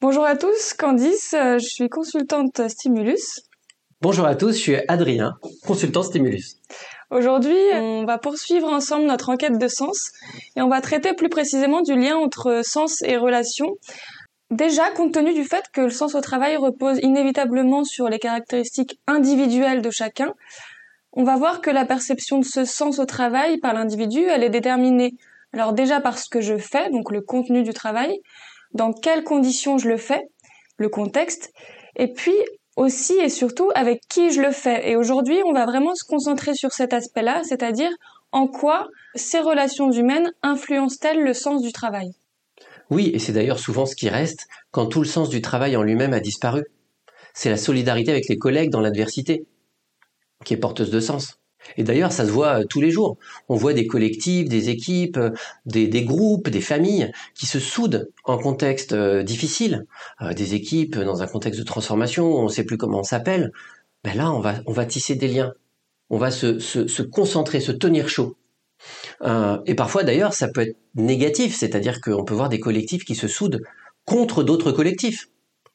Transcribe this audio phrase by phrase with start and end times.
[0.00, 3.40] Bonjour à tous, Candice, euh, je suis consultante Stimulus.
[4.00, 5.34] Bonjour à tous, je suis Adrien,
[5.66, 6.54] consultant Stimulus.
[7.10, 10.12] Aujourd'hui, on va poursuivre ensemble notre enquête de sens
[10.54, 13.74] et on va traiter plus précisément du lien entre sens et relation.
[14.52, 19.00] Déjà, compte tenu du fait que le sens au travail repose inévitablement sur les caractéristiques
[19.08, 20.32] individuelles de chacun,
[21.12, 24.48] on va voir que la perception de ce sens au travail par l'individu, elle est
[24.48, 25.16] déterminée
[25.52, 28.20] alors déjà par ce que je fais, donc le contenu du travail,
[28.72, 30.28] dans quelles conditions je le fais,
[30.76, 31.52] le contexte,
[31.96, 32.34] et puis
[32.76, 34.88] aussi et surtout avec qui je le fais.
[34.88, 37.90] Et aujourd'hui, on va vraiment se concentrer sur cet aspect-là, c'est-à-dire
[38.30, 42.12] en quoi ces relations humaines influencent-elles le sens du travail?
[42.90, 45.82] Oui, et c'est d'ailleurs souvent ce qui reste quand tout le sens du travail en
[45.82, 46.64] lui-même a disparu.
[47.34, 49.46] C'est la solidarité avec les collègues dans l'adversité
[50.44, 51.38] qui est porteuse de sens.
[51.76, 53.18] Et d'ailleurs, ça se voit euh, tous les jours.
[53.48, 55.30] On voit des collectifs, des équipes, euh,
[55.66, 59.86] des, groupes, des familles qui se soudent en contexte euh, difficile.
[60.34, 63.52] des équipes dans un contexte de transformation, on ne sait plus comment on s'appelle.
[64.04, 64.40] Ben là, on
[64.72, 65.52] va, tisser des liens.
[66.10, 68.36] On va se, se, concentrer, se tenir chaud.
[69.66, 73.28] et parfois, d'ailleurs, ça peut être négatif, c'est-à-dire qu'on peut voir des collectifs qui se
[73.28, 73.58] soudent
[74.04, 75.28] contre d'autres collectifs,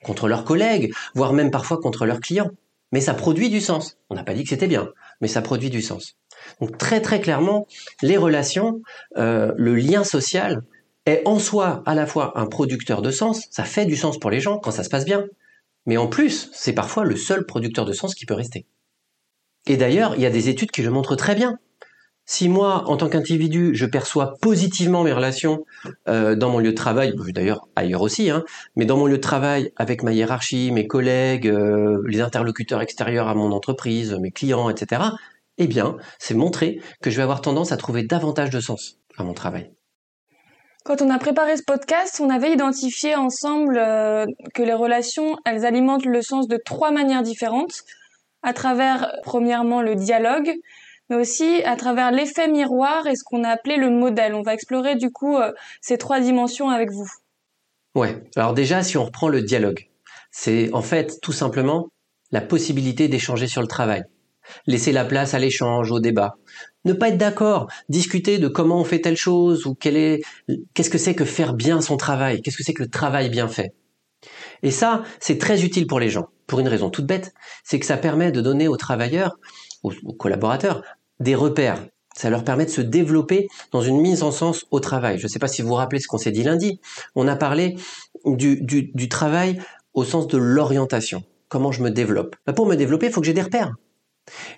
[0.04, 2.50] contre leurs collègues, voire même parfois contre leurs clients
[2.94, 3.97] mais ça produit du sens.
[4.11, 4.88] On n'a pas dit que c'était bien,
[5.19, 6.16] mais ça produit du sens.
[6.61, 7.66] Donc très très clairement,
[8.03, 8.81] les relations,
[9.17, 10.61] euh, le lien social
[11.08, 14.30] est en soi à la fois un producteur de sens, ça fait du sens pour
[14.30, 15.25] les gens quand ça se passe bien,
[15.88, 18.67] mais en plus, c'est parfois le seul producteur de sens qui peut rester.
[19.66, 21.58] Et d'ailleurs, il y a des études qui le montrent très bien.
[22.26, 25.66] Si moi, en tant qu'individu, je perçois positivement mes relations
[26.08, 28.46] euh, dans mon lieu de travail, d'ailleurs ailleurs aussi, hein,
[28.78, 33.28] mais dans mon lieu de travail avec ma hiérarchie, mes collègues, euh, les interlocuteurs extérieurs
[33.28, 35.02] à mon entreprise, mes clients, etc.,
[35.58, 39.24] eh bien, c'est montrer que je vais avoir tendance à trouver davantage de sens à
[39.24, 39.72] mon travail.
[40.86, 45.66] Quand on a préparé ce podcast, on avait identifié ensemble euh, que les relations, elles
[45.66, 47.84] alimentent le sens de trois manières différentes,
[48.42, 50.54] à travers, premièrement, le dialogue,
[51.14, 54.34] mais aussi à travers l'effet miroir et ce qu'on a appelé le modèle.
[54.34, 55.52] On va explorer du coup euh,
[55.82, 57.10] ces trois dimensions avec vous.
[57.96, 58.24] Ouais.
[58.36, 59.90] Alors déjà, si on reprend le dialogue,
[60.32, 61.90] c'est en fait tout simplement
[62.32, 64.04] la possibilité d'échanger sur le travail.
[64.66, 66.36] Laisser la place à l'échange, au débat.
[66.84, 70.22] Ne pas être d'accord, discuter de comment on fait telle chose ou est,
[70.74, 73.48] qu'est-ce que c'est que faire bien son travail, qu'est-ce que c'est que le travail bien
[73.48, 73.74] fait.
[74.64, 77.86] Et ça, c'est très utile pour les gens, pour une raison toute bête, c'est que
[77.86, 79.38] ça permet de donner aux travailleurs
[79.84, 80.84] aux, collaborateurs
[81.20, 81.86] des repères.
[82.16, 85.18] Ça leur permet de se développer dans une mise en sens au travail.
[85.18, 86.80] Je ne sais pas si vous vous rappelez ce qu'on s'est dit lundi.
[87.16, 87.76] On a parlé
[88.26, 89.60] du, du, travail
[89.94, 91.24] au sens de l'orientation.
[91.50, 92.36] Comment je me développe?
[92.46, 93.74] Bah, Pour me développer, il faut que j'ai des repères.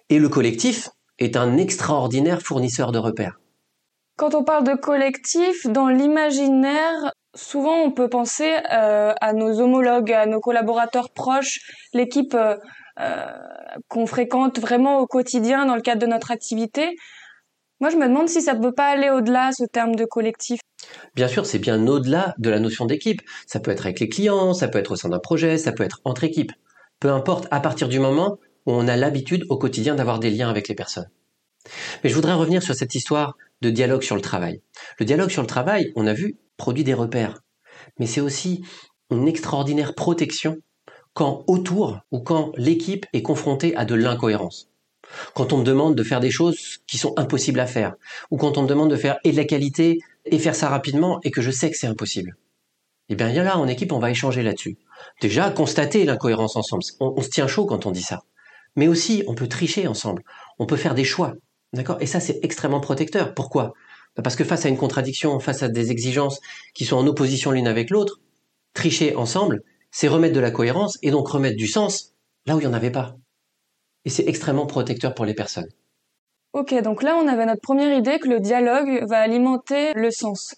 [0.10, 3.40] Et le collectif est un extraordinaire fournisseur de repères.
[4.18, 10.12] Quand on parle de collectif, dans l'imaginaire, souvent on peut penser euh, à nos homologues,
[10.12, 11.60] à nos collaborateurs proches,
[11.94, 12.56] l'équipe euh,
[13.88, 16.96] qu'on fréquente vraiment au quotidien dans le cadre de notre activité.
[17.82, 20.62] Moi, je me demande si ça ne peut pas aller au-delà, ce terme de collectif.
[21.16, 23.22] Bien sûr, c'est bien au-delà de la notion d'équipe.
[23.48, 25.84] Ça peut être avec les clients, ça peut être au sein d'un projet, ça peut
[25.84, 26.54] être entre équipes.
[27.00, 30.50] Peu importe, à partir du moment où on a l'habitude au quotidien d'avoir des liens
[30.50, 31.10] avec les personnes.
[32.04, 34.62] Mais je voudrais revenir sur cette histoire de dialogue sur le travail.
[35.00, 37.42] Le dialogue sur le travail, on a vu, produit des repères.
[38.00, 38.64] Mais c'est aussi
[39.12, 40.58] une extraordinaire protection
[41.16, 44.70] quand autour ou quand l'équipe est confrontée à de l'incohérence.
[45.34, 47.96] Quand on me demande de faire des choses qui sont impossibles à faire,
[48.32, 51.20] ou quand on me demande de faire et de la qualité et faire ça rapidement
[51.24, 52.36] et que je sais que c'est impossible.
[53.08, 54.78] Eh bien, là, en équipe, on va échanger là-dessus.
[55.22, 56.84] Déjà, constater l'incohérence ensemble.
[57.00, 58.24] On, on se tient chaud quand on dit ça.
[58.76, 60.24] Mais aussi, on peut tricher ensemble.
[60.60, 61.36] On peut faire des choix.
[61.72, 61.98] D'accord?
[62.02, 63.34] Et ça, c'est extrêmement protecteur.
[63.34, 63.74] Pourquoi?
[64.18, 66.42] Bah, Parce que face à une contradiction, face à des exigences
[66.74, 68.20] qui sont en opposition l'une avec l'autre,
[68.74, 69.62] tricher ensemble,
[69.96, 72.12] c'est remettre de la cohérence et donc remettre du sens
[72.46, 73.16] là où il n'y en avait pas.
[74.04, 75.70] Et c'est extrêmement protecteur pour les personnes.
[76.52, 80.56] Ok, donc là on avait notre première idée que le dialogue va alimenter le sens.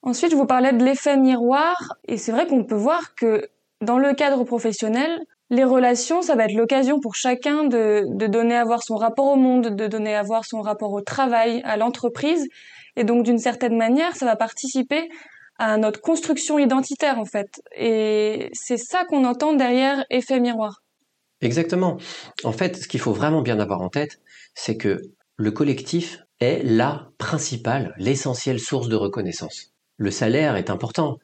[0.00, 1.76] Ensuite, je vous parlais de l'effet miroir,
[2.08, 3.50] et c'est vrai qu'on peut voir que
[3.82, 5.20] dans le cadre professionnel,
[5.50, 9.26] les relations, ça va être l'occasion pour chacun de, de, donner à voir son rapport
[9.26, 12.48] au monde, de donner à voir son rapport au travail, à l'entreprise,
[12.96, 15.10] et donc d'une certaine manière, ça va participer
[15.58, 17.60] à notre construction identitaire en fait.
[17.76, 20.82] Et c'est ça qu'on entend derrière effet miroir.
[21.40, 21.98] Exactement.
[22.42, 24.20] En fait, ce qu'il faut vraiment bien avoir en tête,
[24.54, 25.00] c'est que
[25.36, 29.72] le collectif est la principale, l'essentielle source de reconnaissance.
[29.96, 31.18] Le salaire est important,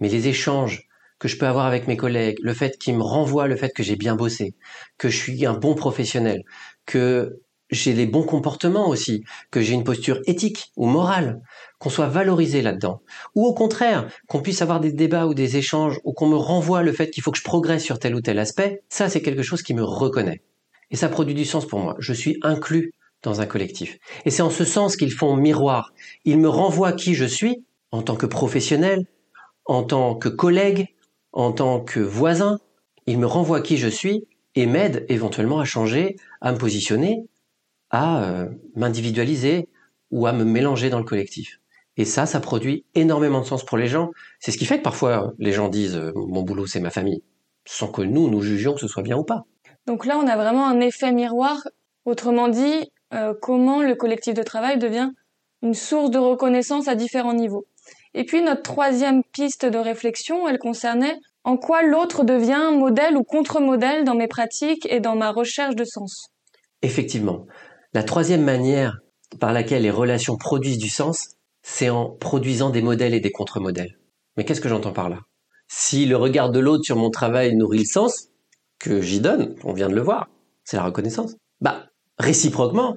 [0.00, 0.88] mais les échanges
[1.18, 3.82] que je peux avoir avec mes collègues, le fait qu'ils me renvoient le fait que
[3.84, 4.54] j'ai bien bossé,
[4.98, 6.42] que je suis un bon professionnel,
[6.84, 7.40] que
[7.72, 11.40] j'ai les bons comportements aussi, que j'ai une posture éthique ou morale,
[11.78, 13.00] qu'on soit valorisé là-dedans.
[13.34, 16.82] Ou au contraire, qu'on puisse avoir des débats ou des échanges, ou qu'on me renvoie
[16.82, 19.42] le fait qu'il faut que je progresse sur tel ou tel aspect, ça c'est quelque
[19.42, 20.42] chose qui me reconnaît.
[20.90, 21.96] Et ça produit du sens pour moi.
[21.98, 22.92] Je suis inclus
[23.22, 23.98] dans un collectif.
[24.26, 25.92] Et c'est en ce sens qu'ils font miroir.
[26.24, 29.06] Ils me renvoient qui je suis en tant que professionnel,
[29.64, 30.88] en tant que collègue,
[31.32, 32.58] en tant que voisin.
[33.06, 37.24] Ils me renvoient qui je suis et m'aident éventuellement à changer, à me positionner,
[37.92, 39.68] à euh, m'individualiser
[40.10, 41.60] ou à me mélanger dans le collectif.
[41.96, 44.10] Et ça, ça produit énormément de sens pour les gens.
[44.40, 47.22] C'est ce qui fait que parfois les gens disent euh, mon boulot c'est ma famille,
[47.66, 49.44] sans que nous nous jugions que ce soit bien ou pas.
[49.86, 51.62] Donc là, on a vraiment un effet miroir.
[52.04, 55.10] Autrement dit, euh, comment le collectif de travail devient
[55.62, 57.66] une source de reconnaissance à différents niveaux.
[58.14, 63.22] Et puis notre troisième piste de réflexion, elle concernait en quoi l'autre devient modèle ou
[63.22, 66.28] contre-modèle dans mes pratiques et dans ma recherche de sens.
[66.82, 67.46] Effectivement.
[67.94, 69.00] La troisième manière
[69.38, 73.98] par laquelle les relations produisent du sens, c'est en produisant des modèles et des contre-modèles.
[74.36, 75.20] Mais qu'est-ce que j'entends par là?
[75.68, 78.28] Si le regard de l'autre sur mon travail nourrit le sens,
[78.78, 80.28] que j'y donne, on vient de le voir,
[80.64, 81.36] c'est la reconnaissance.
[81.60, 81.84] Bah,
[82.18, 82.96] réciproquement,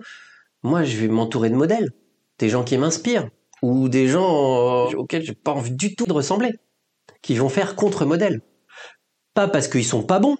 [0.64, 1.92] moi je vais m'entourer de modèles,
[2.40, 3.30] des gens qui m'inspirent,
[3.62, 6.54] ou des gens euh, auxquels j'ai pas envie du tout de ressembler,
[7.22, 8.42] qui vont faire contre-modèle.
[9.34, 10.38] Pas parce qu'ils sont pas bons,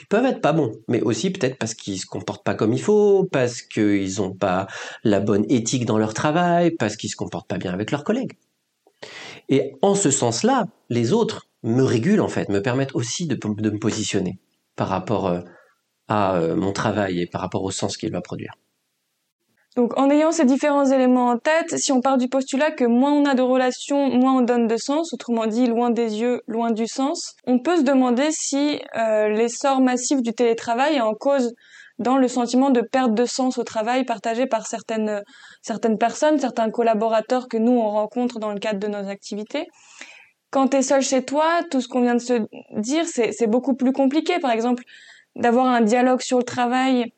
[0.00, 2.80] ils peuvent être pas bons, mais aussi peut-être parce qu'ils se comportent pas comme il
[2.80, 4.66] faut, parce qu'ils ont pas
[5.04, 8.36] la bonne éthique dans leur travail, parce qu'ils se comportent pas bien avec leurs collègues.
[9.48, 13.70] Et en ce sens-là, les autres me régulent en fait, me permettent aussi de, de
[13.70, 14.38] me positionner
[14.76, 15.40] par rapport euh,
[16.08, 18.52] à euh, mon travail et par rapport au sens qu'il va produire.
[19.78, 23.12] Donc en ayant ces différents éléments en tête, si on part du postulat que moins
[23.12, 26.72] on a de relations, moins on donne de sens, autrement dit loin des yeux, loin
[26.72, 31.54] du sens, on peut se demander si euh, l'essor massif du télétravail est en cause
[32.00, 35.22] dans le sentiment de perte de sens au travail partagé par certaines
[35.62, 39.68] certaines personnes, certains collaborateurs que nous on rencontre dans le cadre de nos activités.
[40.50, 42.40] Quand tu es seul chez toi, tout ce qu'on vient de se
[42.78, 44.40] dire, c'est beaucoup plus compliqué.
[44.40, 44.82] Par exemple,
[45.36, 47.12] d'avoir un dialogue sur le travail,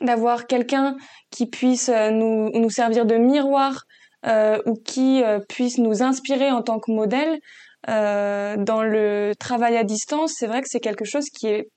[0.00, 0.96] d'avoir quelqu'un
[1.30, 3.84] qui puisse euh, nous, nous servir de miroir
[4.26, 7.40] euh, ou qui euh, puisse nous inspirer en tant que modèle
[7.88, 11.70] euh, dans le travail à distance, c'est vrai que c'est quelque chose qui est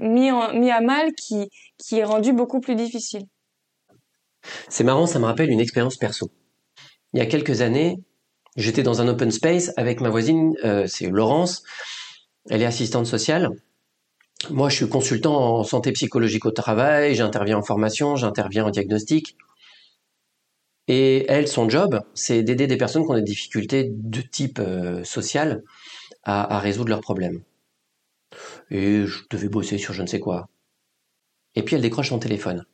[0.00, 3.24] mis, en, mis à mal, qui, qui est rendu beaucoup plus difficile.
[4.68, 6.30] C'est marrant, ça me rappelle une expérience perso.
[7.12, 7.96] Il y a quelques années,
[8.56, 11.62] j'étais dans un open space avec ma voisine, euh, c'est Laurence,
[12.48, 13.50] elle est assistante sociale,
[14.50, 19.36] moi, je suis consultant en santé psychologique au travail, j'interviens en formation, j'interviens en diagnostic.
[20.88, 25.02] Et elle, son job, c'est d'aider des personnes qui ont des difficultés de type euh,
[25.02, 25.62] social
[26.22, 27.42] à, à résoudre leurs problèmes.
[28.70, 30.48] Et je devais bosser sur je ne sais quoi.
[31.54, 32.64] Et puis elle décroche son téléphone.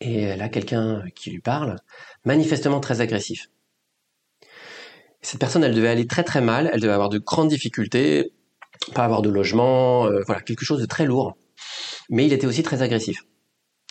[0.00, 1.76] Et elle a quelqu'un qui lui parle,
[2.24, 3.48] manifestement très agressif.
[5.22, 8.32] Cette personne, elle devait aller très très mal, elle devait avoir de grandes difficultés,
[8.94, 11.36] pas avoir de logement, euh, voilà, quelque chose de très lourd.
[12.10, 13.24] Mais il était aussi très agressif.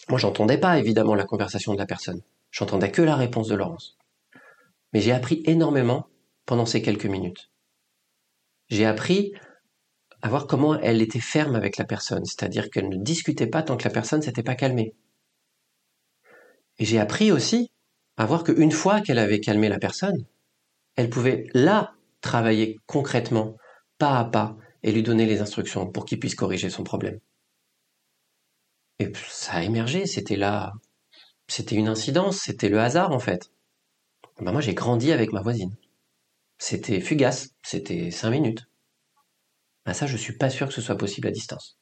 [0.09, 2.21] Moi, j'entendais pas évidemment la conversation de la personne.
[2.51, 3.97] J'entendais que la réponse de Laurence.
[4.91, 6.07] Mais j'ai appris énormément
[6.45, 7.49] pendant ces quelques minutes.
[8.69, 9.33] J'ai appris
[10.21, 13.75] à voir comment elle était ferme avec la personne, c'est-à-dire qu'elle ne discutait pas tant
[13.75, 14.95] que la personne s'était pas calmée.
[16.79, 17.71] Et j'ai appris aussi
[18.17, 20.25] à voir qu'une fois qu'elle avait calmé la personne,
[20.95, 23.57] elle pouvait là travailler concrètement,
[23.97, 27.19] pas à pas, et lui donner les instructions pour qu'il puisse corriger son problème.
[28.99, 30.73] Et ça a émergé, c'était là,
[31.47, 33.51] c'était une incidence, c'était le hasard en fait.
[34.39, 35.75] Ben moi j'ai grandi avec ma voisine.
[36.57, 38.67] C'était fugace, c'était cinq minutes.
[39.85, 41.77] Ben ça je suis pas sûr que ce soit possible à distance.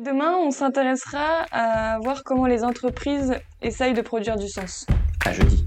[0.00, 4.86] Demain, on s'intéressera à voir comment les entreprises essayent de produire du sens.
[5.26, 5.66] À jeudi.